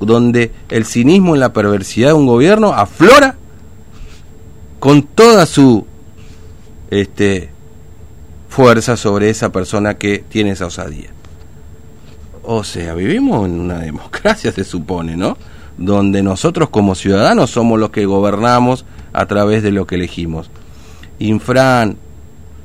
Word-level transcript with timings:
donde 0.00 0.52
el 0.68 0.84
cinismo 0.84 1.34
y 1.34 1.40
la 1.40 1.52
perversidad 1.52 2.10
de 2.10 2.14
un 2.14 2.28
gobierno 2.28 2.72
aflora 2.72 3.34
con 4.78 5.02
toda 5.02 5.44
su 5.44 5.84
este, 6.88 7.50
fuerza 8.48 8.96
sobre 8.96 9.28
esa 9.28 9.50
persona 9.50 9.94
que 9.94 10.18
tiene 10.20 10.50
esa 10.50 10.66
osadía. 10.66 11.08
O 12.44 12.62
sea, 12.62 12.94
vivimos 12.94 13.48
en 13.48 13.58
una 13.58 13.78
democracia, 13.80 14.52
se 14.52 14.62
supone, 14.62 15.16
¿no? 15.16 15.36
Donde 15.76 16.22
nosotros 16.22 16.68
como 16.68 16.94
ciudadanos 16.94 17.50
somos 17.50 17.80
los 17.80 17.90
que 17.90 18.06
gobernamos 18.06 18.84
a 19.12 19.26
través 19.26 19.64
de 19.64 19.72
lo 19.72 19.88
que 19.88 19.96
elegimos. 19.96 20.48
Infran, 21.18 21.96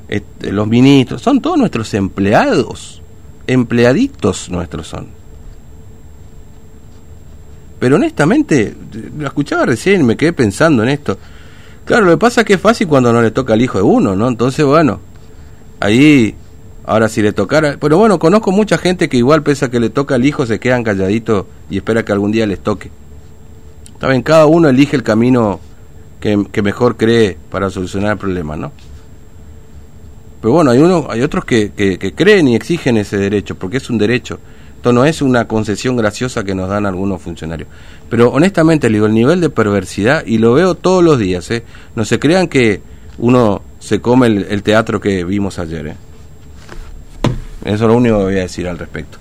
este, 0.07 0.52
los 0.52 0.68
ministros, 0.68 1.23
son 1.23 1.41
todos 1.41 1.57
nuestros 1.57 1.95
empleados, 1.95 3.02
empleaditos 3.47 4.52
nuestros 4.52 4.86
son 4.86 5.22
pero 7.84 7.97
honestamente, 7.97 8.73
lo 9.18 9.27
escuchaba 9.27 9.65
recién 9.65 10.00
y 10.00 10.04
me 10.05 10.15
quedé 10.15 10.32
pensando 10.32 10.83
en 10.83 10.87
esto. 10.87 11.18
Claro, 11.83 12.06
lo 12.06 12.11
que 12.11 12.18
pasa 12.18 12.39
es 12.39 12.47
que 12.47 12.54
es 12.54 12.61
fácil 12.61 12.87
cuando 12.87 13.11
no 13.11 13.21
le 13.21 13.29
toca 13.29 13.56
al 13.56 13.61
hijo 13.61 13.78
de 13.78 13.83
uno, 13.83 14.15
¿no? 14.15 14.29
Entonces, 14.29 14.64
bueno, 14.64 15.01
ahí, 15.82 16.33
ahora 16.86 17.09
si 17.09 17.21
le 17.21 17.33
tocara... 17.33 17.75
Pero 17.82 17.97
bueno, 17.97 18.19
conozco 18.19 18.54
mucha 18.54 18.78
gente 18.78 19.09
que 19.09 19.18
igual 19.18 19.43
pese 19.43 19.65
a 19.65 19.69
que 19.69 19.82
le 19.82 19.89
toca 19.89 20.15
al 20.15 20.23
hijo, 20.23 20.46
se 20.46 20.61
quedan 20.61 20.82
calladitos 20.86 21.46
y 21.69 21.75
espera 21.75 22.06
que 22.06 22.14
algún 22.14 22.32
día 22.32 22.47
les 22.47 22.61
toque. 22.61 22.89
Está 23.95 24.21
cada 24.21 24.45
uno 24.45 24.70
elige 24.70 24.95
el 24.95 25.04
camino 25.04 25.59
que, 26.21 26.61
mejor 26.61 26.95
cree 26.95 27.37
para 27.51 27.70
solucionar 27.70 28.14
el 28.14 28.18
problema, 28.18 28.56
¿no? 28.56 28.71
Pero 30.39 30.54
bueno, 30.54 30.71
hay, 30.71 30.79
uno, 30.79 31.07
hay 31.09 31.21
otros 31.21 31.43
que, 31.43 31.73
que 31.73 32.14
creen 32.16 32.47
y 32.47 32.56
exigen 32.56 32.95
ese 32.95 33.17
derecho, 33.17 33.56
porque 33.56 33.75
es 33.75 33.89
un 33.89 33.97
derecho. 33.97 34.39
Esto 34.83 34.92
no 34.92 35.05
es 35.05 35.22
una 35.22 35.47
concesión 35.47 35.95
graciosa 35.95 36.44
que 36.44 36.53
nos 36.53 36.67
dan 36.67 36.86
algunos 36.86 37.22
funcionarios. 37.22 37.69
Pero 38.09 38.31
honestamente, 38.31 38.89
digo, 38.89 39.06
el 39.06 39.14
nivel 39.14 39.39
de 39.39 39.50
perversidad, 39.50 40.25
y 40.25 40.39
lo 40.39 40.56
veo 40.56 40.75
todos 40.75 41.02
los 41.02 41.17
días, 41.17 41.50
¿eh? 41.52 41.64
no 41.95 42.03
se 42.03 42.20
crean 42.20 42.50
que 42.50 42.81
uno 43.17 43.61
se 43.80 44.02
come 44.02 44.28
el, 44.28 44.61
teatro 44.61 45.00
que 45.00 45.23
vimos 45.23 45.58
ayer. 45.58 45.88
¿eh? 45.88 45.95
Eso 47.64 47.73
es 47.76 47.80
lo 47.80 47.95
único 47.95 48.17
que 48.17 48.23
voy 48.26 48.38
a 48.39 48.42
decir 48.42 48.67
al 48.67 48.78
respecto. 48.78 49.20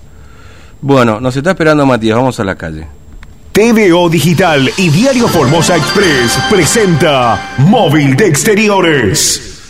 Bueno, 0.81 1.21
nos 1.21 1.33
está 1.37 1.51
esperando 1.51 1.85
Matías, 1.85 2.17
vamos 2.17 2.37
a 2.41 2.43
la 2.43 2.55
calle. 2.55 2.85
TVO 3.53 4.09
Digital 4.09 4.69
y 4.75 4.89
Diario 4.89 5.29
Formosa 5.29 5.77
Express 5.77 6.39
presenta 6.49 7.55
Móvil 7.59 8.17
de 8.17 8.27
Exteriores. 8.27 9.61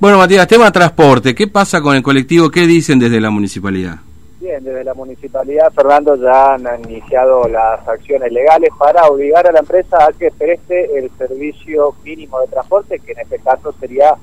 Bueno, 0.00 0.16
Matías, 0.16 0.48
tema 0.48 0.72
transporte. 0.72 1.34
¿Qué 1.34 1.46
pasa 1.46 1.82
con 1.82 1.94
el 1.94 2.02
colectivo? 2.02 2.50
¿Qué 2.50 2.66
dicen 2.66 2.98
desde 2.98 3.20
la 3.20 3.28
municipalidad? 3.28 3.98
Bien, 4.42 4.64
desde 4.64 4.82
la 4.82 4.92
municipalidad, 4.94 5.72
Fernando, 5.72 6.16
ya 6.16 6.54
han 6.54 6.90
iniciado 6.90 7.46
las 7.46 7.86
acciones 7.86 8.32
legales 8.32 8.70
para 8.76 9.06
obligar 9.06 9.46
a 9.46 9.52
la 9.52 9.60
empresa 9.60 10.04
a 10.04 10.12
que 10.12 10.32
preste 10.32 10.98
el 10.98 11.08
servicio 11.16 11.94
mínimo 12.02 12.40
de 12.40 12.48
transporte, 12.48 12.98
que 12.98 13.12
en 13.12 13.20
este 13.20 13.38
caso 13.38 13.72
sería 13.78 14.16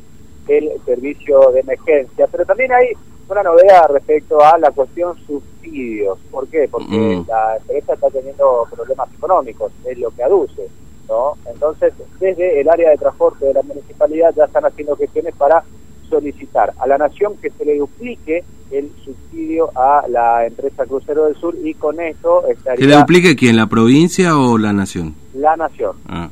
el 0.49 0.73
servicio 0.85 1.51
de 1.51 1.61
emergencia. 1.61 2.27
Pero 2.27 2.45
también 2.45 2.73
hay 2.73 2.87
una 3.29 3.43
novedad 3.43 3.87
respecto 3.91 4.43
a 4.43 4.57
la 4.57 4.71
cuestión 4.71 5.15
subsidios. 5.25 6.19
¿Por 6.29 6.49
qué? 6.49 6.67
Porque 6.69 6.97
mm. 6.97 7.25
la 7.25 7.55
empresa 7.55 7.93
está 7.93 8.09
teniendo 8.09 8.67
problemas 8.69 9.07
económicos, 9.13 9.71
es 9.85 9.97
lo 9.99 10.11
que 10.11 10.23
aduce. 10.23 10.67
¿no? 11.07 11.37
Entonces, 11.45 11.93
desde 12.19 12.59
el 12.59 12.67
área 12.67 12.89
de 12.89 12.97
transporte 12.97 13.45
de 13.45 13.53
la 13.53 13.61
municipalidad 13.61 14.33
ya 14.35 14.43
están 14.43 14.65
haciendo 14.65 14.97
gestiones 14.97 15.33
para 15.35 15.63
solicitar 16.09 16.73
a 16.79 16.87
la 16.87 16.97
nación 16.97 17.37
que 17.41 17.49
se 17.49 17.65
le 17.65 17.77
duplique 17.77 18.43
el 18.71 18.91
subsidio 19.03 19.71
a 19.75 20.05
la 20.07 20.45
empresa 20.45 20.85
Crucero 20.85 21.25
del 21.25 21.35
Sur 21.35 21.55
y 21.63 21.73
con 21.73 21.99
eso 21.99 22.47
estaría... 22.47 22.79
¿Que 22.79 22.87
le 22.87 22.97
duplique 22.97 23.35
quién, 23.35 23.55
la 23.55 23.67
provincia 23.67 24.37
o 24.37 24.57
la 24.57 24.73
nación? 24.73 25.15
La 25.33 25.55
nación. 25.55 25.95
Ah. 26.07 26.29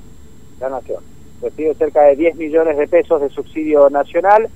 La 0.59 0.69
nación. 0.69 1.03
Recibe 1.41 1.73
cerca 1.75 2.03
de 2.03 2.15
10 2.15 2.35
millones 2.35 2.77
de 2.77 2.87
pesos 2.87 3.21
de 3.21 3.29
subsidio 3.29 3.89
nacional, 3.89 4.49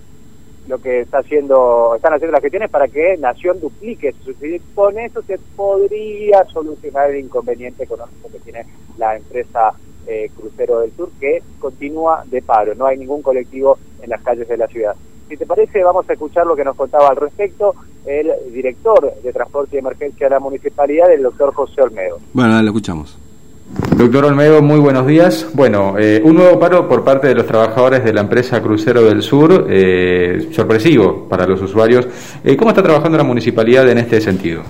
lo 0.68 0.80
que 0.80 1.02
está 1.02 1.20
haciendo, 1.20 1.94
están 1.96 2.14
haciendo 2.14 2.34
las 2.34 2.42
gestiones 2.42 2.70
para 2.70 2.88
que 2.88 3.18
Nación 3.18 3.60
duplique 3.60 4.10
ese 4.10 4.24
subsidio. 4.24 4.62
Con 4.76 4.98
eso 5.00 5.22
se 5.24 5.38
podría 5.56 6.46
solucionar 6.46 7.12
el 7.12 7.26
inconveniente 7.26 7.84
económico 7.84 8.30
que 8.32 8.40
tiene 8.40 8.66
la 8.98 9.18
empresa 9.18 9.74
eh, 10.08 10.30
Crucero 10.36 10.80
del 10.80 10.92
Sur, 10.96 11.10
que 11.20 11.42
continúa 11.60 12.24
de 12.28 12.42
paro. 12.42 12.76
No 12.76 12.86
hay 12.86 12.98
ningún 12.98 13.22
colectivo 13.22 13.78
en 14.02 14.10
las 14.10 14.22
calles 14.22 14.48
de 14.48 14.58
la 14.58 14.68
ciudad. 14.68 14.96
Si 15.32 15.38
te 15.38 15.46
parece, 15.46 15.82
vamos 15.82 16.10
a 16.10 16.12
escuchar 16.12 16.46
lo 16.46 16.58
que 16.58 16.66
nos 16.66 16.76
contaba 16.76 17.08
al 17.08 17.16
respecto 17.16 17.74
el 18.06 18.34
director 18.52 19.14
de 19.24 19.32
Transporte 19.32 19.78
y 19.78 19.80
Emergencia 19.80 20.26
de 20.26 20.30
la 20.30 20.42
Municipalidad, 20.42 21.10
el 21.10 21.24
doctor 21.24 21.54
José 21.54 21.82
Olmedo. 21.82 22.20
Bueno, 22.34 22.62
lo 22.62 22.68
escuchamos. 22.68 23.18
Doctor 23.96 24.26
Olmedo, 24.26 24.62
muy 24.62 24.80
buenos 24.80 25.08
días. 25.08 25.48
Bueno, 25.54 25.96
eh, 25.98 26.22
un 26.22 26.36
nuevo 26.36 26.60
paro 26.60 26.86
por 26.86 27.06
parte 27.06 27.30
de 27.30 27.36
los 27.36 27.46
trabajadores 27.46 28.04
de 28.04 28.12
la 28.12 28.20
empresa 28.20 28.62
Crucero 28.62 29.04
del 29.04 29.22
Sur, 29.22 29.68
eh, 29.70 30.50
sorpresivo 30.52 31.30
para 31.30 31.48
los 31.48 31.62
usuarios. 31.62 32.06
Eh, 32.44 32.58
¿Cómo 32.58 32.72
está 32.72 32.84
trabajando 32.84 33.18
la 33.18 33.24
municipalidad 33.24 33.88
en 33.88 34.00
este 34.00 34.20
sentido? 34.20 34.64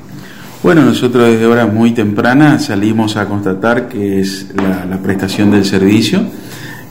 Bueno, 0.61 0.83
nosotros 0.83 1.23
desde 1.27 1.47
horas 1.47 1.73
muy 1.73 1.89
tempranas 1.89 2.65
salimos 2.65 3.17
a 3.17 3.27
constatar 3.27 3.89
que 3.89 4.19
es 4.19 4.53
la 4.55 4.99
prestación 5.01 5.49
del 5.49 5.65
servicio 5.65 6.21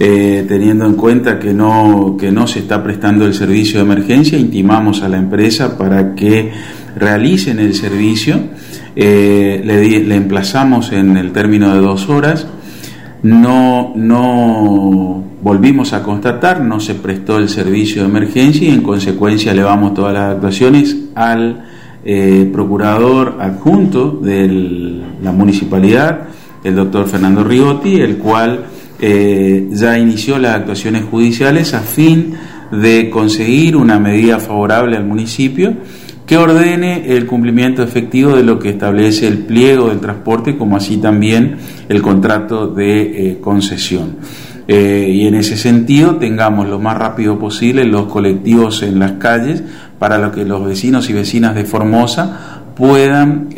eh, 0.02 0.46
teniendo 0.48 0.86
en 0.86 0.94
cuenta 0.94 1.38
que 1.38 1.52
no, 1.52 2.16
que 2.18 2.32
no 2.32 2.46
se 2.46 2.60
está 2.60 2.82
prestando 2.82 3.26
el 3.26 3.34
servicio 3.34 3.80
de 3.80 3.84
emergencia, 3.84 4.38
intimamos 4.38 5.02
a 5.02 5.10
la 5.10 5.18
empresa 5.18 5.76
para 5.76 6.14
que 6.14 6.52
realicen 6.96 7.58
el 7.58 7.74
servicio, 7.74 8.40
eh, 8.96 9.60
le, 9.62 10.16
emplazamos 10.16 10.90
en 10.92 11.18
el 11.18 11.32
término 11.32 11.74
de 11.74 11.82
dos 11.82 12.08
horas, 12.08 12.46
no, 13.22 13.92
no 13.94 15.22
volvimos 15.42 15.92
a 15.92 16.02
constatar, 16.02 16.62
no 16.62 16.80
se 16.80 16.94
prestó 16.94 17.36
el 17.36 17.50
servicio 17.50 18.00
de 18.00 18.08
emergencia 18.08 18.70
y 18.70 18.72
en 18.72 18.82
consecuencia 18.82 19.52
elevamos 19.52 19.92
todas 19.92 20.14
las 20.14 20.34
actuaciones 20.36 20.96
al 21.14 21.66
eh, 22.06 22.48
procurador 22.50 23.36
adjunto 23.38 24.12
de 24.12 25.02
la 25.22 25.32
municipalidad, 25.32 26.20
el 26.64 26.74
doctor 26.74 27.06
Fernando 27.06 27.44
Rigotti, 27.44 28.00
el 28.00 28.16
cual 28.16 28.64
eh, 29.02 29.66
ya 29.70 29.98
inició 29.98 30.38
las 30.38 30.56
actuaciones 30.56 31.04
judiciales 31.04 31.72
a 31.72 31.80
fin 31.80 32.34
de 32.70 33.08
conseguir 33.08 33.74
una 33.76 33.98
medida 33.98 34.38
favorable 34.38 34.96
al 34.96 35.06
municipio 35.06 35.74
que 36.26 36.36
ordene 36.36 37.16
el 37.16 37.24
cumplimiento 37.26 37.82
efectivo 37.82 38.36
de 38.36 38.44
lo 38.44 38.58
que 38.58 38.68
establece 38.68 39.26
el 39.26 39.38
pliego 39.38 39.88
del 39.88 40.00
transporte, 40.00 40.56
como 40.56 40.76
así 40.76 40.98
también 40.98 41.56
el 41.88 42.02
contrato 42.02 42.68
de 42.68 43.30
eh, 43.30 43.38
concesión. 43.40 44.16
Eh, 44.68 45.10
y 45.10 45.26
en 45.26 45.34
ese 45.34 45.56
sentido 45.56 46.16
tengamos 46.16 46.68
lo 46.68 46.78
más 46.78 46.96
rápido 46.96 47.38
posible 47.38 47.84
los 47.86 48.06
colectivos 48.06 48.82
en 48.82 48.98
las 48.98 49.12
calles 49.12 49.64
para 49.98 50.18
lo 50.18 50.30
que 50.30 50.44
los 50.44 50.64
vecinos 50.64 51.08
y 51.08 51.14
vecinas 51.14 51.54
de 51.54 51.64
Formosa 51.64 52.64
puedan 52.76 53.48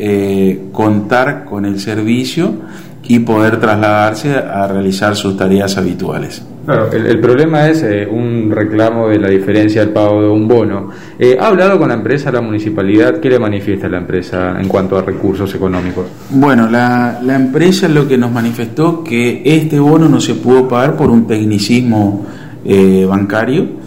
contar 0.72 1.44
con 1.44 1.64
el 1.64 1.78
servicio 1.78 2.56
y 3.04 3.18
poder 3.18 3.58
trasladarse 3.58 4.36
a 4.36 4.66
realizar 4.68 5.16
sus 5.16 5.36
tareas 5.36 5.76
habituales. 5.76 6.42
Claro, 6.64 6.92
el, 6.92 7.18
problema 7.18 7.68
es 7.68 7.82
eh, 7.82 8.06
un 8.08 8.48
reclamo 8.48 9.08
de 9.08 9.18
la 9.18 9.28
diferencia 9.28 9.80
del 9.80 9.92
pago 9.92 10.22
de 10.22 10.28
un 10.28 10.46
bono. 10.46 10.90
Eh, 11.18 11.36
¿Ha 11.38 11.48
hablado 11.48 11.76
con 11.76 11.88
la 11.88 11.94
empresa, 11.94 12.30
la 12.30 12.40
municipalidad? 12.40 13.18
¿Qué 13.18 13.28
le 13.30 13.40
manifiesta 13.40 13.88
la 13.88 13.98
empresa 13.98 14.60
en 14.60 14.68
cuanto 14.68 14.96
a 14.96 15.02
recursos 15.02 15.52
económicos? 15.56 16.06
Bueno, 16.30 16.70
la, 16.70 17.18
la 17.20 17.34
empresa 17.34 17.88
lo 17.88 18.06
que 18.06 18.16
nos 18.16 18.30
manifestó 18.30 19.02
que 19.02 19.42
este 19.44 19.80
bono 19.80 20.08
no 20.08 20.20
se 20.20 20.34
pudo 20.34 20.68
pagar 20.68 20.96
por 20.96 21.10
un 21.10 21.26
tecnicismo 21.26 22.26
eh, 22.64 23.04
bancario. 23.08 23.82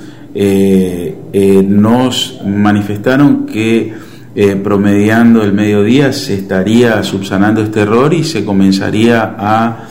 nos 1.64 2.42
manifestaron 2.46 3.46
que 3.46 3.94
eh, 4.38 4.58
promediando 4.58 5.44
el 5.44 5.54
mediodía 5.54 6.12
se 6.12 6.34
estaría 6.34 7.02
subsanando 7.04 7.62
este 7.62 7.84
error 7.84 8.14
y 8.14 8.26
se 8.26 8.44
comenzaría 8.44 9.34
a 9.40 9.88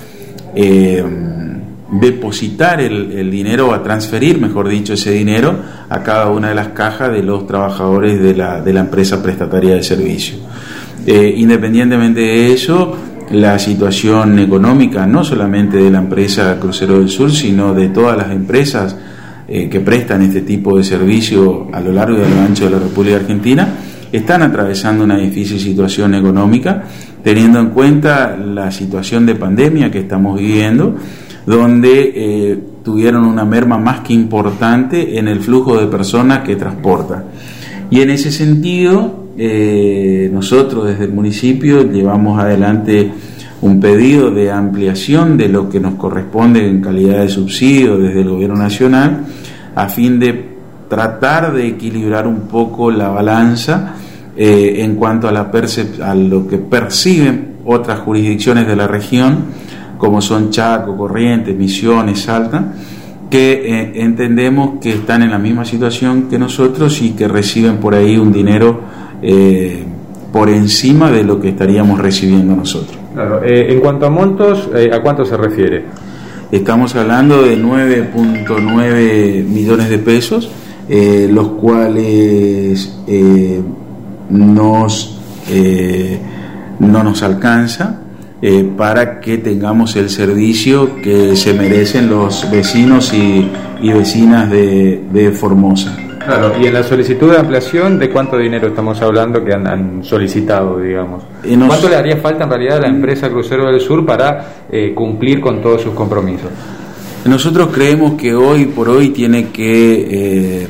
eh, 0.55 1.02
depositar 1.91 2.79
el, 2.82 3.31
dinero 3.31 3.69
o 3.69 3.73
a 3.73 3.82
transferir, 3.82 4.38
mejor 4.38 4.69
dicho, 4.69 4.93
ese 4.93 5.12
dinero 5.12 5.56
a 5.88 6.02
cada 6.02 6.29
una 6.29 6.50
de 6.50 6.56
las 6.56 6.69
cajas 6.69 7.11
de 7.11 7.23
los 7.23 7.46
trabajadores 7.46 8.20
de 8.20 8.37
la, 8.37 8.61
de 8.61 8.75
la 8.75 8.81
empresa 8.81 9.23
prestataria 9.23 9.76
de 9.76 9.82
servicio. 9.82 10.37
Eh, 11.06 11.32
independientemente 11.38 12.20
de 12.20 12.52
eso, 12.52 12.99
la 13.31 13.58
situación 13.58 14.38
económica 14.38 15.06
no 15.06 15.25
solamente 15.25 15.79
de 15.79 15.91
la 15.91 16.00
empresa 16.00 16.61
Crucero 16.61 16.99
del 16.99 17.08
Sur, 17.08 17.32
sino 17.32 17.73
de 17.73 17.88
todas 17.88 18.19
las 18.19 18.31
empresas 18.31 18.94
que 19.46 19.81
prestan 19.81 20.23
este 20.23 20.41
tipo 20.41 20.76
de 20.76 20.85
servicio 20.85 21.69
a 21.73 21.81
lo 21.81 21.93
largo 21.93 22.19
y 22.19 22.23
a 22.23 22.29
lo 22.29 22.41
ancho 22.41 22.64
de 22.64 22.70
la 22.70 22.79
República 22.79 23.17
Argentina, 23.17 23.69
están 24.16 24.43
atravesando 24.43 25.05
una 25.05 25.16
difícil 25.16 25.58
situación 25.58 26.14
económica, 26.14 26.84
teniendo 27.22 27.58
en 27.58 27.70
cuenta 27.70 28.37
la 28.37 28.70
situación 28.70 29.26
de 29.26 29.34
pandemia 29.34 29.90
que 29.90 30.00
estamos 30.00 30.38
viviendo, 30.38 30.94
donde 31.46 32.12
eh, 32.14 32.58
tuvieron 32.84 33.25
una 33.25 33.44
merma 33.44 33.76
más 33.78 34.00
que 34.00 34.12
importante 34.12 35.19
en 35.19 35.28
el 35.28 35.40
flujo 35.40 35.78
de 35.78 35.87
personas 35.87 36.40
que 36.40 36.56
transporta. 36.56 37.25
Y 37.90 38.00
en 38.00 38.11
ese 38.11 38.31
sentido, 38.31 39.31
eh, 39.37 40.31
nosotros 40.32 40.87
desde 40.87 41.05
el 41.05 41.12
municipio 41.12 41.90
llevamos 41.90 42.38
adelante 42.38 43.10
un 43.62 43.81
pedido 43.81 44.31
de 44.31 44.50
ampliación 44.50 45.37
de 45.37 45.49
lo 45.49 45.69
que 45.69 45.81
nos 45.81 45.94
corresponde 45.94 46.69
en 46.69 46.81
calidad 46.81 47.20
de 47.20 47.28
subsidio 47.28 47.99
desde 47.99 48.20
el 48.20 48.28
gobierno 48.28 48.56
nacional 48.56 49.25
a 49.75 49.88
fin 49.88 50.20
de 50.20 50.55
tratar 50.88 51.52
de 51.52 51.67
equilibrar 51.67 52.26
un 52.26 52.43
poco 52.43 52.90
la 52.90 53.08
balanza 53.08 53.94
eh, 54.36 54.82
en 54.82 54.96
cuanto 54.96 55.28
a, 55.28 55.32
la 55.32 55.52
a 56.02 56.14
lo 56.16 56.48
que 56.48 56.58
perciben 56.58 57.54
otras 57.64 58.00
jurisdicciones 58.00 58.66
de 58.66 58.75
la 58.75 58.88
región, 58.88 59.44
como 59.96 60.20
son 60.20 60.50
Chaco, 60.50 60.96
Corrientes, 60.96 61.56
Misiones, 61.56 62.22
Salta, 62.22 62.72
que 63.31 63.52
eh, 63.52 63.92
entendemos 64.02 64.81
que 64.81 64.90
están 64.90 65.22
en 65.22 65.31
la 65.31 65.38
misma 65.38 65.64
situación 65.64 66.28
que 66.28 66.36
nosotros 66.36 67.00
y 67.00 67.10
que 67.10 67.28
reciben 67.28 67.76
por 67.76 67.94
ahí 67.94 68.16
un 68.16 68.32
dinero 68.32 68.81
eh, 69.22 69.84
por 70.32 70.48
encima 70.48 71.12
de 71.12 71.22
lo 71.22 71.40
que 71.40 71.50
estaríamos 71.50 72.00
recibiendo 72.00 72.56
nosotros. 72.56 72.98
en 73.44 73.78
cuanto 73.78 74.06
a 74.06 74.10
montos, 74.10 74.69
¿a 74.92 75.00
cuánto 75.00 75.25
se 75.25 75.36
refiere? 75.36 75.84
Estamos 76.50 76.96
hablando 76.96 77.40
de 77.40 77.56
9.9 77.56 79.44
millones 79.44 79.90
de 79.90 79.98
pesos, 79.98 80.50
los 80.88 81.48
cuales 81.50 82.98
nos, 84.34 85.19
eh, 85.48 86.19
no 86.81 87.02
nos 87.02 87.22
alcanza 87.22 88.00
eh, 88.42 88.69
para 88.76 89.20
que 89.20 89.38
tengamos 89.38 89.96
el 89.96 90.10
servicio 90.10 91.00
que 91.00 91.36
se 91.36 91.54
merecen 91.54 92.10
los 92.10 92.50
vecinos 92.50 93.12
y, 93.14 93.50
vecinas 93.81 94.50
de, 94.50 95.32
Formosa. 95.38 95.96
Claro, 96.25 96.54
y 96.60 96.66
en 96.66 96.75
la 96.75 96.82
solicitud 96.82 97.31
de 97.31 97.38
ampliación, 97.38 97.98
¿de 97.98 98.10
cuánto 98.10 98.38
dinero 98.38 98.69
estamos 98.69 99.00
hablando 99.02 99.44
que 99.44 99.52
han, 99.52 100.02
solicitado, 100.02 100.81
digamos? 100.81 101.22
¿Cuánto 101.66 101.88
le 101.88 101.96
haría 101.96 102.16
falta 102.16 102.44
en 102.44 102.50
realidad 102.50 102.78
a 102.78 102.81
la 102.81 102.88
empresa 102.88 103.28
Crucero 103.28 103.70
del 103.70 103.81
Sur 103.81 104.04
para 104.06 104.64
eh, 104.70 104.92
cumplir 104.94 105.40
con 105.40 105.60
todos 105.60 105.82
sus 105.82 105.92
compromisos? 105.92 106.50
Nosotros 107.26 107.69
creemos 107.72 108.14
que 108.14 108.34
hoy 108.34 108.66
por 108.66 108.88
hoy 108.88 109.10
tiene 109.10 109.48
que 109.48 110.66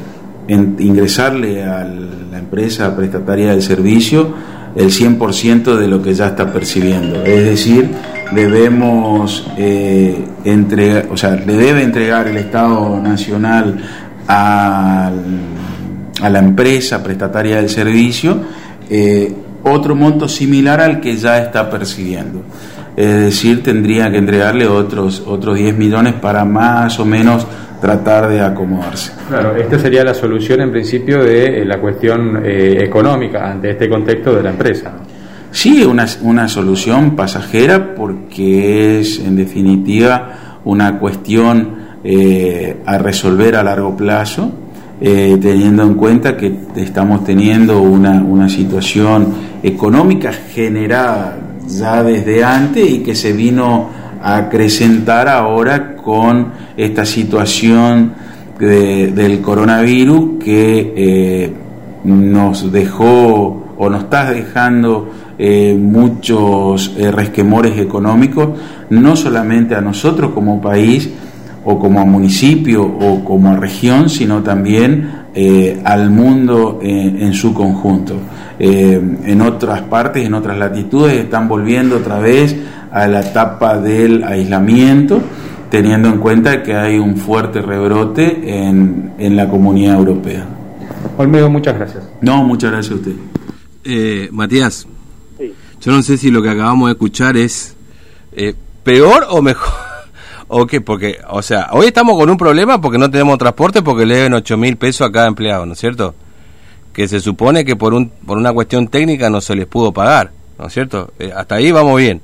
ingresarle 0.49 1.65
al 1.65 2.24
la 2.35 2.41
empresa 2.41 2.97
prestataria 2.97 3.51
del 3.51 3.63
servicio 3.63 4.35
el 4.75 4.91
100% 4.91 5.77
de 5.77 5.87
lo 5.87 6.03
que 6.03 6.15
ya 6.15 6.27
está 6.27 6.53
percibiendo. 6.53 7.23
Es 7.23 7.45
decir, 7.45 7.93
debemos 8.33 9.47
eh, 9.57 10.25
entregar, 10.45 11.07
o 11.13 11.17
sea, 11.17 11.37
le 11.37 11.57
debe 11.57 11.85
entregar 11.85 12.27
el 12.27 12.37
Estado 12.39 13.01
Nacional 13.01 13.81
a, 14.27 15.13
la 16.29 16.39
empresa 16.41 17.05
prestataria 17.05 17.57
del 17.57 17.69
servicio 17.69 18.41
eh, 18.91 19.33
otro 19.63 19.95
monto 19.95 20.29
similar 20.29 20.81
al 20.81 21.01
que 21.01 21.17
ya 21.17 21.39
está 21.39 21.71
percibiendo. 21.71 22.43
Es 22.97 23.21
decir, 23.21 23.63
tendría 23.63 24.11
que 24.11 24.19
entregarle 24.19 24.67
otros, 24.67 25.23
otros 25.25 25.57
10 25.57 25.77
millones 25.77 26.15
para 26.15 26.45
más 26.45 26.99
o 26.99 27.05
menos 27.05 27.47
tratar 27.85 28.31
de 28.31 28.41
acomodarse. 28.41 29.13
Claro, 29.29 29.55
esta 29.57 29.79
sería 29.79 30.03
la 30.03 30.15
solución 30.15 30.63
en 30.63 30.71
principio 30.71 31.23
de 31.23 31.61
eh, 31.61 31.65
la 31.67 31.79
cuestión 31.79 32.41
eh, 32.43 32.79
económica 32.81 33.51
ante 33.51 33.73
este 33.73 33.91
contexto 33.91 34.35
de 34.35 34.43
la 34.43 34.49
empresa. 34.49 34.95
Sí, 35.51 35.85
una, 35.85 36.07
una 36.23 36.49
solución 36.49 37.15
pasajera 37.15 37.95
porque 37.95 39.01
es 39.01 39.19
en 39.19 39.37
definitiva 39.37 40.61
una 40.65 40.99
cuestión 40.99 41.77
eh, 42.03 42.79
a 42.87 42.97
resolver 42.97 43.55
a 43.55 43.63
largo 43.63 43.95
plazo, 43.95 44.51
teniendo 44.99 45.83
en 45.83 45.95
cuenta 45.95 46.35
que 46.35 46.51
estamos 46.77 47.25
teniendo 47.25 47.83
una, 47.83 48.23
una 48.23 48.49
situación 48.49 49.35
económica 49.63 50.33
generada 50.33 51.37
ya 51.69 52.03
desde 52.03 52.43
antes 52.43 52.89
y 52.89 53.01
que 53.01 53.15
se 53.15 53.35
vino 53.35 53.91
acrecentar 54.25 55.29
ahora 55.29 55.97
con 55.97 56.53
esta 56.79 57.05
situación 57.05 58.15
del 58.59 59.41
coronavirus 59.43 60.43
que 60.43 60.95
eh, 60.97 61.53
nos 62.05 62.73
dejó 62.73 63.75
o 63.77 63.91
nos 63.91 64.05
está 64.05 64.31
dejando 64.31 65.11
eh, 65.39 65.77
muchos 65.79 66.95
eh, 66.97 67.11
resquemores 67.11 67.77
económicos, 67.79 68.59
no 68.89 69.15
solamente 69.15 69.75
a 69.75 69.83
nosotros 69.83 70.31
como 70.33 70.59
país 70.59 71.11
o 71.67 71.79
como 71.79 72.07
municipio 72.07 72.83
o 72.83 73.23
como 73.25 73.57
región, 73.57 74.09
sino 74.09 74.43
también 74.43 75.25
al 75.83 76.11
mundo 76.11 76.79
en 76.81 77.33
su 77.33 77.53
conjunto. 77.53 78.15
en 78.59 79.41
otras 79.41 79.81
partes, 79.81 80.25
en 80.25 80.35
otras 80.35 80.57
latitudes, 80.59 81.15
están 81.15 81.49
volviendo 81.49 81.97
otra 81.97 82.21
vez 82.21 82.55
a 82.95 83.09
la 83.09 83.21
etapa 83.21 83.77
del 83.77 84.23
aislamiento, 84.23 85.21
teniendo 85.69 86.09
en 86.09 86.19
cuenta 86.19 86.63
que 86.63 86.77
hay 86.77 86.97
un 86.97 87.17
fuerte 87.17 87.61
rebrote 87.61 88.41
en, 88.45 89.15
en 89.19 89.37
la 89.37 89.49
comunidad 89.49 89.99
europea. 89.99 90.47
Olmedo, 91.19 91.51
muchas 91.51 91.77
gracias. 91.77 92.05
No, 92.21 92.45
muchas 92.45 92.71
gracias 92.71 92.93
a 92.93 92.95
usted. 92.95 93.13
Eh, 93.83 94.29
Matías, 94.31 94.87
yo 95.81 95.93
no 95.93 96.03
sé 96.05 96.17
si 96.17 96.31
lo 96.31 96.41
que 96.41 96.51
acabamos 96.51 96.87
de 96.87 96.93
escuchar 96.93 97.37
es 97.37 97.77
eh, 98.33 98.55
peor 98.85 99.27
o 99.29 99.43
mejor. 99.43 99.75
¿O 100.47 100.65
qué? 100.65 100.81
Porque, 100.81 101.19
o 101.29 101.43
sea, 101.43 101.71
hoy 101.73 101.87
estamos 101.87 102.17
con 102.17 102.31
un 102.31 102.37
problema 102.37 102.81
porque 102.81 102.99
no 102.99 103.11
tenemos 103.11 103.39
transporte 103.39 103.83
porque 103.83 104.07
le 104.07 104.17
deben 104.19 104.35
8 104.35 104.57
mil 104.57 104.77
pesos 104.77 105.09
a 105.09 105.11
cada 105.11 105.27
empleado, 105.27 105.67
¿no 105.67 105.73
es 105.73 105.81
cierto? 105.81 106.15
Que 106.93 107.09
se 107.09 107.19
supone 107.19 107.65
que 107.65 107.75
por, 107.75 107.93
un, 107.93 108.11
por 108.25 108.39
una 108.39 108.53
cuestión 108.53 108.87
técnica 108.87 109.31
no 109.31 109.41
se 109.41 109.57
les 109.57 109.67
pudo 109.67 109.91
pagar, 109.91 110.31
¿no 110.61 110.67
es 110.69 110.73
cierto? 110.73 111.13
Eh, 111.19 111.33
hasta 111.35 111.57
ahí 111.57 111.73
vamos 111.73 111.99
bien. 111.99 112.21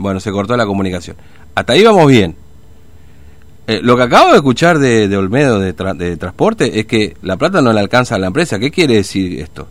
Bueno, 0.00 0.18
se 0.18 0.32
cortó 0.32 0.56
la 0.56 0.64
comunicación. 0.64 1.14
Hasta 1.54 1.74
ahí 1.74 1.84
vamos 1.84 2.06
bien. 2.06 2.34
Eh, 3.66 3.80
lo 3.82 3.98
que 3.98 4.04
acabo 4.04 4.30
de 4.30 4.36
escuchar 4.36 4.78
de, 4.78 5.14
Olmedo 5.14 5.58
de, 5.58 6.16
transporte 6.16 6.80
es 6.80 6.86
que 6.86 7.18
la 7.20 7.36
plata 7.36 7.60
no 7.60 7.70
le 7.70 7.80
alcanza 7.80 8.14
a 8.14 8.18
la 8.18 8.28
empresa. 8.28 8.58
¿Qué 8.58 8.70
quiere 8.70 8.94
decir 8.94 9.38
esto? 9.38 9.68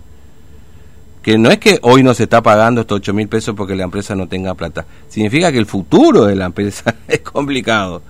Que 1.24 1.40
no 1.40 1.50
es 1.50 1.58
que 1.58 1.80
hoy 1.82 2.04
no 2.04 2.14
se 2.14 2.24
está 2.24 2.44
pagando 2.44 2.82
estos 2.82 2.98
8 2.98 3.12
mil 3.12 3.28
pesos 3.28 3.56
porque 3.56 3.76
la 3.76 3.86
empresa 3.86 4.14
no 4.14 4.28
tenga 4.28 4.54
plata. 4.54 4.86
Significa 5.08 5.52
que 5.52 5.58
el 5.58 5.66
futuro 5.66 6.26
de 6.26 6.36
la 6.36 6.46
empresa 6.46 6.94
es 7.08 7.22
complicado. 7.22 8.04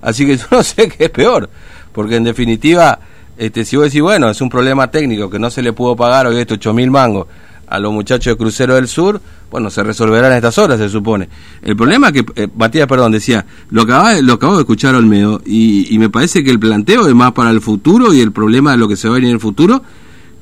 Así 0.00 0.24
que 0.24 0.38
yo 0.38 0.46
no 0.50 0.62
sé 0.62 0.88
qué 0.88 1.04
es 1.04 1.10
peor. 1.10 1.50
Porque 1.92 2.16
en 2.16 2.24
definitiva, 2.24 2.98
este, 3.36 3.66
si 3.66 3.76
vos 3.76 3.84
decís, 3.84 4.00
bueno, 4.00 4.30
es 4.30 4.40
un 4.40 4.48
problema 4.48 4.90
técnico 4.90 5.28
que 5.28 5.38
no 5.38 5.50
se 5.50 5.60
le 5.60 5.74
pudo 5.74 5.94
pagar 5.94 6.26
hoy 6.26 6.38
estos 6.38 6.56
8 6.56 6.72
mil 6.72 6.90
mangos 6.90 7.26
a 7.66 7.78
los 7.78 7.92
muchachos 7.92 8.32
de 8.32 8.36
Crucero 8.36 8.74
del 8.74 8.88
Sur, 8.88 9.20
bueno, 9.50 9.70
se 9.70 9.82
resolverán 9.82 10.32
en 10.32 10.36
estas 10.38 10.58
horas, 10.58 10.78
se 10.78 10.88
supone. 10.88 11.28
El 11.62 11.76
problema 11.76 12.12
que, 12.12 12.24
eh, 12.36 12.48
Matías, 12.54 12.86
perdón, 12.86 13.12
decía, 13.12 13.44
lo 13.70 13.82
acabo, 13.82 14.20
lo 14.22 14.32
acabo 14.34 14.54
de 14.54 14.60
escuchar 14.60 14.94
Olmedo, 14.94 15.40
y, 15.44 15.94
y 15.94 15.98
me 15.98 16.10
parece 16.10 16.44
que 16.44 16.50
el 16.50 16.58
planteo 16.58 17.06
es 17.08 17.14
más 17.14 17.32
para 17.32 17.50
el 17.50 17.60
futuro 17.60 18.12
y 18.12 18.20
el 18.20 18.32
problema 18.32 18.72
de 18.72 18.78
lo 18.78 18.88
que 18.88 18.96
se 18.96 19.08
va 19.08 19.14
a 19.14 19.16
venir 19.16 19.30
en 19.30 19.34
el 19.36 19.40
futuro, 19.40 19.82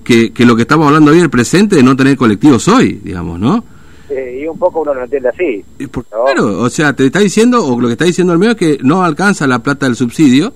que, 0.03 0.33
que 0.33 0.45
lo 0.45 0.57
que 0.57 0.63
estamos 0.63 0.87
hablando 0.87 1.11
hoy, 1.11 1.21
el 1.21 1.31
presente, 1.31 1.77
de 1.77 1.83
no 1.83 1.97
tener 1.97 2.17
colectivos 2.17 2.69
hoy, 2.69 3.01
digamos, 3.03 3.41
¿no? 3.41 3.65
y 4.11 4.47
un 4.47 4.59
poco 4.59 4.83
uno 4.83 4.95
lo 4.95 5.05
entiende 5.05 5.29
así. 5.29 5.65
Claro, 6.11 6.61
o 6.61 6.71
sea, 6.71 6.93
te 6.93 7.07
está 7.07 7.21
diciendo, 7.21 7.65
o 7.67 7.81
lo 7.81 7.89
que 7.89 7.93
está 7.93 8.05
diciendo 8.05 8.33
Olmedo 8.33 8.53
es 8.53 8.57
que 8.57 8.79
no 8.83 9.03
alcanza 9.05 9.47
la 9.47 9.61
plata 9.61 9.87
del 9.87 9.97
subsidio, 9.97 10.53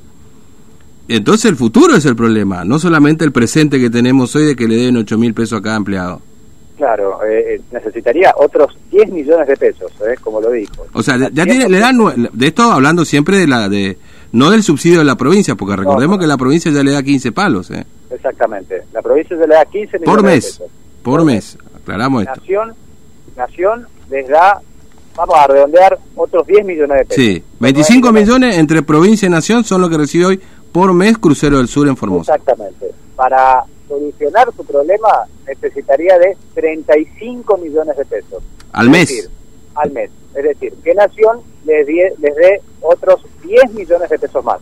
entonces 1.08 1.46
el 1.46 1.56
futuro 1.56 1.96
es 1.96 2.04
el 2.04 2.14
problema, 2.14 2.64
no 2.64 2.78
solamente 2.78 3.24
el 3.24 3.32
presente 3.32 3.80
que 3.80 3.90
tenemos 3.90 4.36
hoy 4.36 4.44
de 4.44 4.56
que 4.56 4.68
le 4.68 4.76
den 4.76 4.96
8 4.96 5.16
mil 5.18 5.34
pesos 5.34 5.58
a 5.58 5.62
cada 5.62 5.76
empleado. 5.76 6.20
Claro, 6.78 7.24
eh, 7.24 7.56
eh, 7.56 7.60
necesitaría 7.72 8.32
otros 8.36 8.78
10 8.92 9.10
millones 9.10 9.48
de 9.48 9.56
pesos, 9.56 9.90
¿eh? 10.00 10.14
como 10.22 10.40
lo 10.40 10.52
dijo. 10.52 10.86
O 10.92 11.02
sea, 11.02 11.16
ya 11.16 11.44
tiene, 11.44 11.68
le 11.68 11.80
dan, 11.80 11.98
de 12.32 12.46
esto 12.46 12.62
hablando 12.70 13.04
siempre 13.04 13.36
de 13.36 13.48
la 13.48 13.68
de 13.68 13.98
no 14.30 14.48
del 14.48 14.62
subsidio 14.62 15.00
de 15.00 15.04
la 15.04 15.16
provincia, 15.16 15.56
porque 15.56 15.74
recordemos 15.74 16.20
que 16.20 16.28
la 16.28 16.36
provincia 16.36 16.70
ya 16.70 16.84
le 16.84 16.92
da 16.92 17.02
15 17.02 17.32
palos. 17.32 17.72
¿eh? 17.72 17.84
Exactamente, 18.10 18.84
la 18.92 19.02
provincia 19.02 19.36
ya 19.36 19.46
le 19.46 19.54
da 19.54 19.64
15 19.64 19.98
millones 19.98 20.04
por 20.04 20.22
mes, 20.22 20.34
de 20.34 20.40
pesos. 20.40 20.66
Por 21.02 21.24
mes, 21.24 21.58
aclaramos 21.82 22.22
esto. 22.22 22.34
Nación, 22.36 22.74
Nación 23.36 23.86
les 24.08 24.28
da, 24.28 24.60
vamos 25.16 25.34
a 25.36 25.46
redondear, 25.48 25.98
otros 26.14 26.46
10 26.46 26.64
millones 26.64 26.98
de 26.98 27.04
pesos. 27.06 27.24
Sí, 27.24 27.44
25 27.58 28.12
millones 28.12 28.56
entre 28.56 28.82
provincia 28.82 29.26
y 29.26 29.30
nación 29.30 29.64
son 29.64 29.80
lo 29.80 29.90
que 29.90 29.98
recibe 29.98 30.26
hoy 30.26 30.40
por 30.70 30.94
mes 30.94 31.18
Crucero 31.18 31.56
del 31.56 31.66
Sur 31.66 31.88
en 31.88 31.96
Formosa. 31.96 32.36
Exactamente. 32.36 32.86
Para 33.16 33.64
solucionar 33.88 34.48
su 34.54 34.64
problema 34.64 35.08
necesitaría 35.46 36.18
de 36.18 36.36
35 36.54 37.56
millones 37.58 37.96
de 37.96 38.04
pesos. 38.04 38.42
¿Al 38.72 38.90
mes? 38.90 39.28
al 39.74 39.90
mes. 39.92 40.10
Es 40.34 40.44
decir, 40.44 40.74
que 40.84 40.94
Nación 40.94 41.40
les, 41.64 41.86
les 41.86 42.34
dé 42.36 42.60
otros 42.80 43.20
10 43.44 43.72
millones 43.72 44.10
de 44.10 44.18
pesos 44.18 44.44
más. 44.44 44.58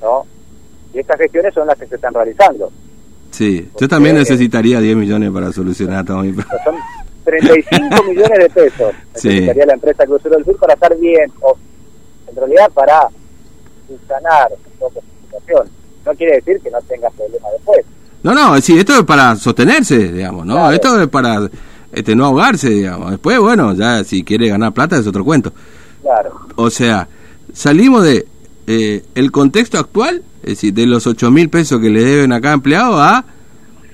¿No? 0.00 0.24
Y 0.92 1.00
estas 1.00 1.18
gestiones 1.18 1.52
son 1.54 1.66
las 1.66 1.78
que 1.78 1.86
se 1.86 1.96
están 1.96 2.14
realizando. 2.14 2.70
Sí, 3.30 3.68
yo 3.78 3.88
también 3.88 4.14
necesitaría 4.14 4.80
10 4.80 4.96
millones 4.96 5.30
para 5.32 5.52
solucionar 5.52 6.04
todo 6.04 6.18
mi 6.18 6.32
Son 6.32 6.76
35 7.24 8.04
millones 8.08 8.38
de 8.38 8.50
pesos 8.50 8.94
necesitaría 9.12 9.66
la 9.66 9.74
empresa 9.74 10.06
Crucero 10.06 10.36
del 10.36 10.44
Sur 10.44 10.56
para 10.58 10.74
estar 10.74 10.96
bien, 10.98 11.32
o 11.40 11.56
en 12.28 12.36
realidad 12.36 12.70
para 12.72 13.08
sanar 14.06 14.52
un 14.52 14.78
poco 14.78 15.02
situación 15.22 15.68
no 16.04 16.14
quiere 16.14 16.36
decir 16.36 16.60
que 16.60 16.70
no 16.70 16.80
tengas 16.82 17.12
problemas 17.14 17.52
después. 17.52 17.84
No, 18.22 18.34
no, 18.34 18.60
sí, 18.60 18.78
esto 18.78 18.98
es 18.98 19.04
para 19.04 19.36
sostenerse, 19.36 20.12
digamos, 20.12 20.46
¿no? 20.46 20.70
Esto 20.70 21.00
es 21.00 21.08
para 21.08 21.48
este, 21.92 22.16
no 22.16 22.26
ahogarse, 22.26 22.70
digamos. 22.70 23.10
Después, 23.10 23.38
bueno, 23.38 23.74
ya 23.74 24.02
si 24.02 24.24
quiere 24.24 24.48
ganar 24.48 24.72
plata 24.72 24.96
es 24.96 25.06
otro 25.06 25.24
cuento. 25.24 25.52
Claro. 26.02 26.40
O 26.56 26.70
sea, 26.70 27.08
salimos 27.52 28.02
de 28.02 28.26
eh, 28.66 29.04
el 29.14 29.30
contexto 29.30 29.78
actual, 29.78 30.22
es 30.42 30.50
decir, 30.50 30.72
de 30.72 30.86
los 30.86 31.06
8 31.06 31.30
mil 31.30 31.50
pesos 31.50 31.80
que 31.80 31.90
le 31.90 32.02
deben 32.02 32.32
a 32.32 32.40
cada 32.40 32.54
empleado 32.54 33.00
a 33.00 33.24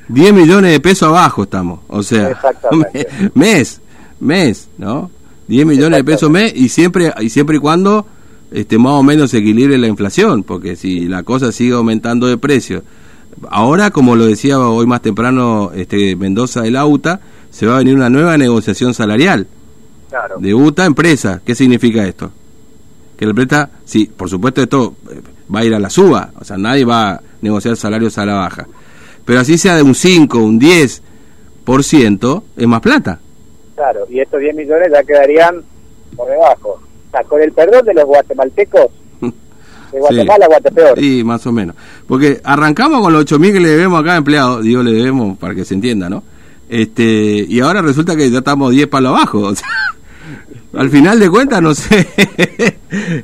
10 0.08 0.32
millones 0.32 0.72
de 0.72 0.80
pesos 0.80 1.08
abajo 1.08 1.44
estamos. 1.44 1.80
O 1.88 2.02
sea, 2.02 2.30
Exactamente. 2.30 3.08
mes, 3.34 3.80
mes, 4.20 4.68
¿no? 4.78 5.10
10 5.48 5.66
millones 5.66 5.98
de 5.98 6.04
pesos 6.04 6.30
mes 6.30 6.52
y 6.54 6.68
siempre, 6.68 7.12
y 7.20 7.30
siempre 7.30 7.56
y 7.56 7.60
cuando 7.60 8.06
este, 8.52 8.78
más 8.78 8.92
o 8.92 9.02
menos 9.02 9.30
se 9.30 9.38
equilibre 9.38 9.78
la 9.78 9.86
inflación, 9.86 10.42
porque 10.42 10.76
si 10.76 11.06
la 11.06 11.22
cosa 11.22 11.52
sigue 11.52 11.74
aumentando 11.74 12.26
de 12.26 12.36
precio. 12.38 12.82
Ahora, 13.48 13.90
como 13.90 14.16
lo 14.16 14.26
decía 14.26 14.58
hoy 14.58 14.86
más 14.86 15.02
temprano 15.02 15.70
este 15.74 16.16
Mendoza 16.16 16.62
del 16.62 16.76
AUTA, 16.76 17.20
se 17.50 17.66
va 17.66 17.76
a 17.76 17.78
venir 17.78 17.94
una 17.94 18.10
nueva 18.10 18.36
negociación 18.36 18.92
salarial 18.94 19.46
Claro. 20.08 20.38
de 20.38 20.52
UTA 20.54 20.84
empresa. 20.86 21.40
¿Qué 21.44 21.54
significa 21.54 22.04
esto? 22.06 22.32
Que 23.16 23.24
la 23.26 23.30
empresa, 23.30 23.70
sí, 23.84 24.10
por 24.14 24.28
supuesto 24.28 24.60
esto 24.62 24.94
eh, 25.10 25.20
va 25.54 25.60
a 25.60 25.64
ir 25.64 25.74
a 25.74 25.78
la 25.78 25.88
suba, 25.90 26.32
o 26.38 26.44
sea, 26.44 26.56
nadie 26.58 26.84
va 26.84 27.12
a 27.12 27.20
negociar 27.42 27.76
salarios 27.76 28.18
a 28.18 28.26
la 28.26 28.34
baja. 28.34 28.66
Pero 29.24 29.40
así 29.40 29.56
sea 29.58 29.76
de 29.76 29.82
un 29.82 29.94
5, 29.94 30.38
un 30.38 30.58
10%, 31.66 32.42
es 32.56 32.66
más 32.66 32.80
plata. 32.80 33.20
Claro, 33.76 34.00
y 34.10 34.20
estos 34.20 34.40
10 34.40 34.54
millones 34.56 34.88
ya 34.92 35.02
quedarían 35.04 35.62
por 36.16 36.28
debajo. 36.28 36.80
O 37.10 37.12
sea, 37.12 37.24
con 37.24 37.42
el 37.42 37.50
perdón 37.52 37.84
de 37.84 37.94
los 37.94 38.04
guatemaltecos, 38.04 38.86
de 39.20 39.98
Guatemala 39.98 40.44
a 40.44 40.48
Guatepeor. 40.48 40.98
Sí, 40.98 41.24
más 41.24 41.44
o 41.46 41.52
menos. 41.52 41.74
Porque 42.06 42.40
arrancamos 42.44 43.02
con 43.02 43.12
los 43.12 43.26
8.000 43.26 43.52
que 43.52 43.60
le 43.60 43.70
debemos 43.70 44.00
a 44.00 44.04
cada 44.04 44.16
empleado, 44.18 44.62
digo, 44.62 44.82
le 44.82 44.92
debemos 44.92 45.36
para 45.38 45.54
que 45.54 45.64
se 45.64 45.74
entienda, 45.74 46.08
¿no? 46.08 46.22
Este, 46.68 47.02
y 47.02 47.58
ahora 47.58 47.82
resulta 47.82 48.14
que 48.14 48.30
ya 48.30 48.38
estamos 48.38 48.70
10 48.70 48.86
palos 48.86 49.10
abajo. 49.16 49.38
O 49.40 49.54
sea, 49.56 49.66
al 50.78 50.88
final 50.88 51.18
de 51.18 51.28
cuentas, 51.28 51.60
no 51.60 51.74
sé. 51.74 52.06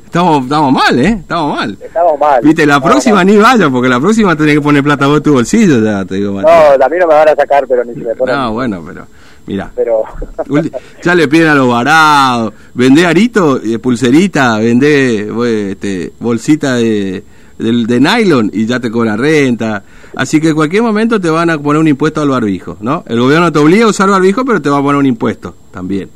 estamos, 0.05 0.43
estamos 0.43 0.73
mal, 0.73 0.99
¿eh? 0.99 1.17
Estamos 1.21 1.55
mal. 1.55 1.77
Estamos 1.81 2.19
mal. 2.19 2.41
Viste, 2.43 2.65
la 2.65 2.81
próxima 2.81 3.15
mal. 3.15 3.27
ni 3.27 3.37
vaya, 3.37 3.69
porque 3.69 3.87
la 3.87 4.01
próxima 4.01 4.35
tenés 4.35 4.55
que 4.55 4.61
poner 4.61 4.83
plata 4.83 5.07
vos 5.07 5.17
en 5.17 5.23
tu 5.23 5.33
bolsillo, 5.33 5.81
ya 5.81 6.03
te 6.03 6.15
digo, 6.15 6.33
Mateo. 6.33 6.77
No, 6.77 6.85
a 6.85 6.89
mí 6.89 6.97
no 6.99 7.07
me 7.07 7.13
van 7.13 7.29
a 7.29 7.35
sacar, 7.35 7.65
pero 7.65 7.85
ni 7.85 7.93
si 7.93 8.01
me 8.01 8.13
ponen. 8.15 8.35
No, 8.35 8.51
bueno, 8.51 8.83
pero, 8.85 9.07
mira. 9.47 9.71
Pero. 9.75 10.03
Ya 11.03 11.15
le 11.15 11.27
piden 11.27 11.47
a 11.47 11.55
los 11.55 11.67
varados, 11.69 12.53
vendé 12.73 13.05
arito, 13.05 13.61
eh, 13.63 13.79
pulserita, 13.79 14.57
vendé 14.59 15.27
eh, 15.29 15.71
este, 15.71 16.13
bolsita 16.19 16.75
de, 16.75 17.23
de, 17.57 17.85
de 17.85 17.99
nylon 17.99 18.49
y 18.53 18.65
ya 18.65 18.79
te 18.79 18.91
cobra 18.91 19.15
renta. 19.17 19.83
Así 20.15 20.39
que 20.41 20.49
en 20.49 20.55
cualquier 20.55 20.83
momento 20.83 21.19
te 21.19 21.29
van 21.29 21.49
a 21.49 21.57
poner 21.59 21.79
un 21.81 21.87
impuesto 21.87 22.21
al 22.21 22.29
barbijo, 22.29 22.77
¿no? 22.81 23.03
El 23.07 23.19
gobierno 23.19 23.51
te 23.51 23.59
obliga 23.59 23.85
a 23.85 23.89
usar 23.89 24.09
barbijo, 24.09 24.43
pero 24.45 24.61
te 24.61 24.69
va 24.69 24.77
a 24.79 24.81
poner 24.81 24.97
un 24.97 25.05
impuesto 25.05 25.55
también. 25.71 26.09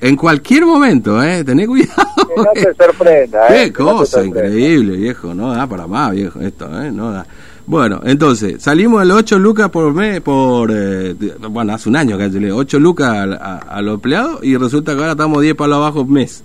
En 0.00 0.16
cualquier 0.16 0.66
momento, 0.66 1.22
¿eh? 1.22 1.44
Tené 1.44 1.66
cuidado. 1.66 2.02
Que 2.28 2.36
no 2.36 2.44
te 2.54 2.74
sorprenda, 2.84 3.46
Qué 3.48 3.64
¿eh? 3.64 3.72
No 3.78 3.96
cosa 3.96 4.22
sorprenda. 4.22 4.46
increíble, 4.46 4.96
viejo, 4.96 5.34
no 5.34 5.52
da 5.54 5.66
para 5.66 5.86
más, 5.86 6.10
viejo, 6.12 6.40
esto, 6.40 6.66
¿eh? 6.82 6.90
No 6.90 7.12
da. 7.12 7.26
Bueno, 7.70 8.00
entonces, 8.04 8.60
salimos 8.60 9.00
de 9.00 9.06
los 9.06 9.18
8 9.18 9.38
lucas 9.38 9.68
por 9.70 9.94
mes, 9.94 10.20
por, 10.22 10.72
eh, 10.74 11.14
bueno, 11.48 11.72
hace 11.72 11.88
un 11.88 11.94
año 11.94 12.18
que 12.18 12.28
le 12.28 12.50
8 12.50 12.80
lucas 12.80 13.08
a, 13.08 13.22
a- 13.22 13.58
a 13.58 13.80
los 13.80 13.94
empleados 13.94 14.40
y 14.42 14.56
resulta 14.56 14.92
que 14.92 14.98
ahora 14.98 15.12
estamos 15.12 15.40
10 15.40 15.54
para 15.54 15.76
abajo 15.76 16.04
mes. 16.04 16.42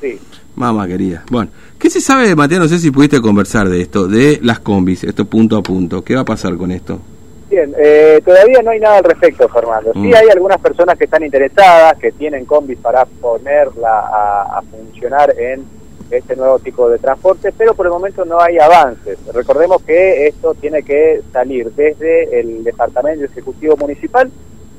Sí. 0.00 0.16
Mamá 0.54 0.86
querida. 0.86 1.24
Bueno, 1.28 1.50
¿qué 1.76 1.90
se 1.90 2.00
sabe, 2.00 2.36
Mateo? 2.36 2.60
No 2.60 2.68
sé 2.68 2.78
si 2.78 2.92
pudiste 2.92 3.20
conversar 3.20 3.68
de 3.68 3.80
esto, 3.80 4.06
de 4.06 4.38
las 4.44 4.60
combis, 4.60 5.02
esto 5.02 5.24
punto 5.24 5.56
a 5.56 5.62
punto. 5.64 6.04
¿Qué 6.04 6.14
va 6.14 6.20
a 6.20 6.24
pasar 6.24 6.56
con 6.56 6.70
esto? 6.70 7.00
Bien, 7.50 7.74
eh, 7.76 8.22
todavía 8.24 8.62
no 8.62 8.70
hay 8.70 8.78
nada 8.78 8.98
al 8.98 9.04
respecto, 9.04 9.48
Fernando. 9.48 9.90
Sí 9.94 9.98
Mm. 9.98 10.14
hay 10.14 10.28
algunas 10.32 10.60
personas 10.60 10.96
que 10.96 11.06
están 11.06 11.24
interesadas, 11.24 11.98
que 11.98 12.12
tienen 12.12 12.44
combis 12.44 12.78
para 12.78 13.04
ponerla 13.04 13.88
a, 14.06 14.58
a 14.58 14.62
funcionar 14.62 15.34
en 15.36 15.64
este 16.10 16.36
nuevo 16.36 16.58
tipo 16.58 16.88
de 16.88 16.98
transporte, 16.98 17.52
pero 17.56 17.74
por 17.74 17.86
el 17.86 17.92
momento 17.92 18.24
no 18.24 18.40
hay 18.40 18.58
avances. 18.58 19.18
Recordemos 19.32 19.82
que 19.82 20.26
esto 20.26 20.54
tiene 20.54 20.82
que 20.82 21.22
salir 21.32 21.70
desde 21.72 22.40
el 22.40 22.64
Departamento 22.64 23.24
Ejecutivo 23.24 23.76
Municipal, 23.76 24.30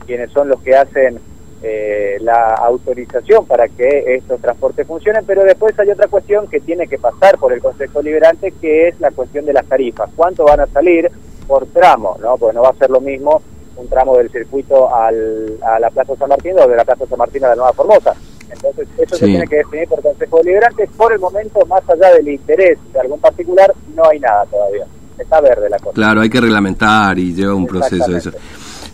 quienes 0.06 0.32
son 0.32 0.50
los 0.50 0.62
que 0.62 0.76
hacen 0.76 1.20
eh, 1.64 2.18
la 2.22 2.56
autorización 2.56 3.46
para 3.46 3.68
que 3.68 4.16
estos 4.16 4.42
transportes 4.42 4.88
funcionen, 4.88 5.24
pero 5.26 5.44
después 5.44 5.78
hay 5.80 5.90
otra 5.92 6.08
cuestión 6.08 6.48
que 6.48 6.60
tiene 6.60 6.88
que 6.88 6.98
pasar 6.98 7.38
por 7.38 7.54
el 7.54 7.62
Consejo 7.62 8.02
Liberante, 8.02 8.52
que 8.60 8.88
es 8.88 9.00
la 9.00 9.12
cuestión 9.12 9.46
de 9.46 9.54
las 9.54 9.66
tarifas. 9.66 10.10
¿Cuánto 10.16 10.44
van 10.44 10.62
a 10.62 10.68
salir 10.68 11.10
por 11.48 11.68
tramo? 11.68 12.18
¿no? 12.20 12.38
Porque 12.38 12.56
no 12.56 12.64
va 12.64 12.70
a 12.70 12.76
ser 12.76 12.90
lo 12.90 13.00
mismo 13.00 13.42
un 13.78 13.88
tramo 13.88 14.18
del 14.18 14.30
circuito 14.30 14.94
al, 14.94 15.58
a 15.62 15.80
la 15.80 15.90
Plaza 15.90 16.16
San 16.16 16.30
Martín 16.30 16.60
o 16.60 16.68
de 16.68 16.76
la 16.76 16.84
Plaza 16.84 17.06
San 17.08 17.18
Martín 17.18 17.46
a 17.46 17.50
la 17.50 17.56
Nueva 17.56 17.74
Formosa. 17.74 18.16
Entonces, 18.54 18.88
eso 18.98 19.16
se 19.16 19.26
tiene 19.26 19.48
que 19.48 19.58
definir 19.58 19.88
por 19.88 20.02
Consejo 20.02 20.38
Deliberante. 20.40 20.88
Por 20.98 21.14
el 21.14 21.20
momento, 21.20 21.66
más 21.68 21.82
allá 21.90 22.14
del 22.16 22.28
interés 22.30 22.78
de 22.94 23.00
algún 23.00 23.20
particular, 23.20 23.74
no 23.96 24.04
hay 24.10 24.20
nada 24.20 24.46
todavía. 24.46 24.86
Está 25.18 25.40
verde 25.42 25.70
la 25.70 25.78
cosa. 25.80 25.94
Claro, 25.94 26.22
hay 26.22 26.30
que 26.30 26.42
reglamentar 26.42 27.18
y 27.20 27.34
lleva 27.34 27.54
un 27.54 27.68
proceso 27.68 28.16
eso. 28.16 28.32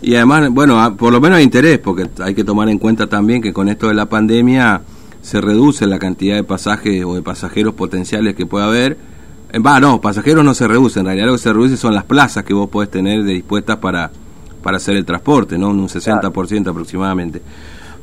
Y 0.02 0.14
además, 0.14 0.48
bueno, 0.50 0.80
a- 0.80 0.94
por 0.94 1.12
lo 1.12 1.20
menos 1.20 1.38
hay 1.38 1.44
interés, 1.44 1.78
porque 1.78 2.08
hay 2.22 2.34
que 2.34 2.44
tomar 2.44 2.68
en 2.68 2.78
cuenta 2.78 3.06
también 3.08 3.40
que 3.42 3.52
con 3.52 3.68
esto 3.68 3.88
de 3.88 3.94
la 3.94 4.06
pandemia 4.06 4.82
se 5.22 5.40
reduce 5.40 5.86
la 5.86 5.98
cantidad 5.98 6.36
de 6.36 6.44
pasajes 6.44 7.04
o 7.04 7.14
de 7.14 7.22
pasajeros 7.22 7.74
potenciales 7.74 8.34
que 8.34 8.46
puede 8.46 8.64
haber. 8.64 8.96
Va, 9.64 9.80
no, 9.80 10.00
pasajeros 10.00 10.44
no 10.44 10.54
se 10.54 10.68
reducen, 10.68 11.00
en 11.00 11.06
realidad 11.06 11.26
lo 11.26 11.32
que 11.32 11.38
se 11.38 11.52
reduce 11.52 11.76
son 11.76 11.94
las 11.94 12.04
plazas 12.04 12.44
que 12.44 12.52
vos 12.54 12.68
podés 12.68 12.90
tener 12.90 13.24
de- 13.24 13.32
dispuestas 13.32 13.78
para, 13.78 14.10
para 14.62 14.76
hacer 14.76 14.94
el 14.96 15.04
transporte, 15.06 15.56
¿no? 15.58 15.70
Un 15.70 15.88
60% 15.88 16.68
aproximadamente. 16.70 17.40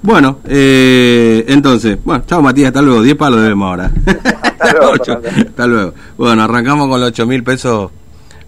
Bueno, 0.06 0.38
eh, 0.46 1.44
entonces, 1.48 1.98
bueno, 2.04 2.24
chao 2.28 2.40
Matías, 2.40 2.68
hasta 2.68 2.82
luego, 2.84 3.02
10 3.02 3.16
palos 3.16 3.42
debemos 3.42 3.68
ahora. 3.68 3.92
Hasta 4.06 4.72
luego. 4.72 4.94
Hasta 4.94 5.68
luego. 5.68 5.94
Bueno, 6.16 6.44
arrancamos 6.44 6.88
con 6.88 7.00
los 7.02 7.10
8 7.10 7.26
mil 7.26 7.44
pesos, 7.44 7.90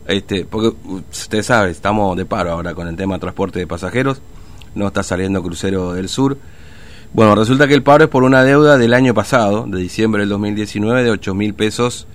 este, 0.06 0.46
porque 0.46 0.68
uh, 0.68 1.02
usted 1.12 1.42
sabe, 1.42 1.72
estamos 1.72 2.16
de 2.16 2.26
paro 2.26 2.52
ahora 2.52 2.76
con 2.76 2.88
el 2.88 2.96
tema 2.96 3.16
de 3.16 3.22
transporte 3.22 3.58
de 3.58 3.66
pasajeros, 3.66 4.22
no 4.76 4.88
está 4.88 5.02
saliendo 5.02 5.42
crucero 5.42 5.94
del 5.94 6.10
sur. 6.10 6.38
Bueno, 7.14 7.34
resulta 7.34 7.68
que 7.68 7.74
el 7.74 7.82
paro 7.82 8.04
es 8.04 8.10
por 8.12 8.24
una 8.24 8.44
deuda 8.44 8.78
del 8.78 8.94
año 8.94 9.16
pasado, 9.16 9.66
de 9.68 9.80
diciembre 9.80 10.22
del 10.22 10.30
2019, 10.30 11.04
de 11.04 11.10
8 11.10 11.34
mil 11.34 11.56
pesos 11.56 12.06